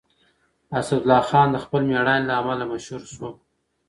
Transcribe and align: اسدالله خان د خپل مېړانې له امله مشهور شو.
اسدالله 0.79 1.21
خان 1.29 1.47
د 1.51 1.57
خپل 1.65 1.81
مېړانې 1.89 2.25
له 2.29 2.33
امله 2.41 2.63
مشهور 2.71 3.01
شو. 3.13 3.29